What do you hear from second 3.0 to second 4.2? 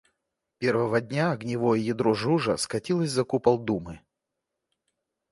за купол Думы.